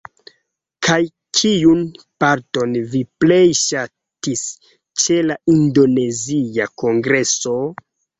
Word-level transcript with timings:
Kaj 0.85 0.95
kiun 1.39 1.83
parton 2.23 2.73
vi 2.93 3.01
plej 3.23 3.37
ŝatis 3.59 4.41
ĉe 5.03 5.19
la 5.27 5.37
indonezia 5.57 6.67
kongreso? 6.85 7.55